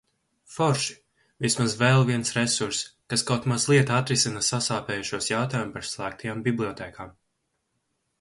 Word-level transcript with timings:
Forši, 0.51 0.93
vismaz 1.45 1.73
vēl 1.81 2.05
viens 2.07 2.31
resurss, 2.37 2.79
kas 3.13 3.23
kaut 3.31 3.45
mazliet 3.51 3.91
atrisina 3.97 4.41
sasāpējušos 4.47 5.29
jautājumu 5.33 5.75
par 5.77 5.87
slēgtajām 5.91 6.43
bibliotēkām. 6.49 7.13